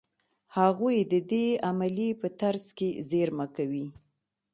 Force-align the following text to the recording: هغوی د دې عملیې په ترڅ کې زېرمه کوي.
هغوی 0.57 0.97
د 1.11 1.13
دې 1.31 1.45
عملیې 1.69 2.11
په 2.21 2.27
ترڅ 2.41 2.63
کې 2.77 2.89
زېرمه 3.09 3.45
کوي. 3.55 3.85